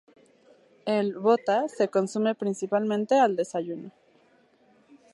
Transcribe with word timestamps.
El 0.87 1.13
"bota" 1.19 1.69
se 1.69 1.89
consume 1.89 2.33
principalmente 2.33 3.19
al 3.19 3.35
desayuno. 3.35 3.91